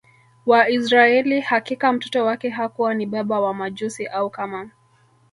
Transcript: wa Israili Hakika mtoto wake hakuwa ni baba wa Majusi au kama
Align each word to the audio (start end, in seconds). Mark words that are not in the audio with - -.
wa 0.45 0.69
Israili 0.69 1.41
Hakika 1.41 1.93
mtoto 1.93 2.25
wake 2.25 2.49
hakuwa 2.49 2.93
ni 2.93 3.05
baba 3.05 3.39
wa 3.41 3.53
Majusi 3.53 4.07
au 4.07 4.29
kama 4.29 4.69